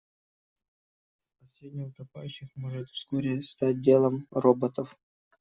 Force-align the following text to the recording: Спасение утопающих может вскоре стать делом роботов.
Спасение 1.19 1.85
утопающих 1.85 2.49
может 2.55 2.89
вскоре 2.89 3.43
стать 3.43 3.81
делом 3.83 4.25
роботов. 4.31 4.97